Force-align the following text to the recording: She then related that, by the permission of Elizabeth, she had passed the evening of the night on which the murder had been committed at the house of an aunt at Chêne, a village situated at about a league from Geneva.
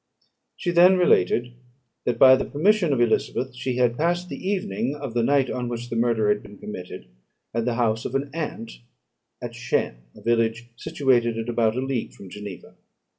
She 0.57 0.71
then 0.71 0.97
related 0.97 1.53
that, 2.05 2.17
by 2.17 2.35
the 2.35 2.43
permission 2.43 2.91
of 2.91 2.99
Elizabeth, 2.99 3.53
she 3.55 3.75
had 3.77 3.97
passed 3.97 4.29
the 4.29 4.49
evening 4.49 4.95
of 4.95 5.13
the 5.13 5.21
night 5.21 5.51
on 5.51 5.67
which 5.69 5.91
the 5.91 5.95
murder 5.95 6.29
had 6.29 6.41
been 6.41 6.57
committed 6.57 7.07
at 7.53 7.65
the 7.65 7.75
house 7.75 8.03
of 8.03 8.15
an 8.15 8.31
aunt 8.33 8.79
at 9.43 9.51
Chêne, 9.51 9.97
a 10.15 10.21
village 10.23 10.71
situated 10.75 11.37
at 11.37 11.49
about 11.49 11.75
a 11.75 11.81
league 11.85 12.13
from 12.13 12.31
Geneva. 12.31 12.73